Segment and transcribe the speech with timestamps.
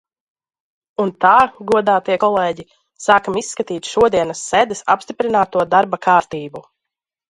[1.03, 1.33] Un tā,
[1.73, 2.67] godātie kolēģi,
[3.09, 6.69] sākam izskatīt šodienas sēdes apstiprināto darba kārtību.